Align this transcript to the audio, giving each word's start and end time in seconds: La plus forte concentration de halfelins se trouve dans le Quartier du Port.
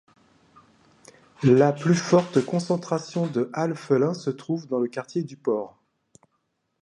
La 1.43 1.71
plus 1.73 1.93
forte 1.93 2.43
concentration 2.43 3.27
de 3.27 3.51
halfelins 3.53 4.15
se 4.15 4.31
trouve 4.31 4.65
dans 4.67 4.79
le 4.79 4.87
Quartier 4.87 5.21
du 5.21 5.37
Port. 5.37 5.79